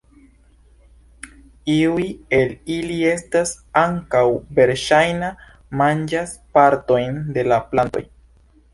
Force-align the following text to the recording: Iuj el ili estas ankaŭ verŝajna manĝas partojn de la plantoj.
Iuj 1.73 2.05
el 2.39 2.55
ili 2.77 2.97
estas 3.11 3.53
ankaŭ 3.83 4.25
verŝajna 4.63 5.33
manĝas 5.85 6.37
partojn 6.59 7.25
de 7.39 7.49
la 7.55 7.65
plantoj. 7.73 8.09